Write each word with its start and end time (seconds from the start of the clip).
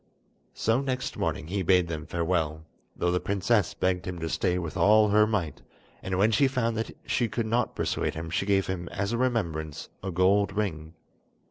So 0.55 0.81
next 0.81 1.15
morning 1.15 1.45
he 1.45 1.61
bade 1.61 1.87
them 1.87 2.07
farewell, 2.07 2.65
though 2.95 3.11
the 3.11 3.19
princess 3.19 3.75
begged 3.75 4.07
him 4.07 4.17
to 4.21 4.29
stay 4.29 4.57
with 4.57 4.75
all 4.75 5.09
her 5.09 5.27
might; 5.27 5.61
and 6.01 6.17
when 6.17 6.31
she 6.31 6.47
found 6.47 6.75
that 6.77 6.97
she 7.05 7.27
could 7.29 7.45
not 7.45 7.75
persuade 7.75 8.15
him 8.15 8.31
she 8.31 8.47
gave 8.47 8.65
him 8.65 8.89
as 8.89 9.11
a 9.13 9.17
remembrance 9.19 9.89
a 10.01 10.09
gold 10.09 10.53
ring. 10.57 10.95